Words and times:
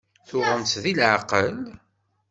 Tuɣem-tt 0.27 0.75
deg 0.83 0.95
leɛqel? 0.99 1.55